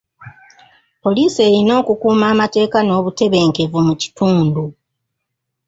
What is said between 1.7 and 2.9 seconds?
okukuuma amateeka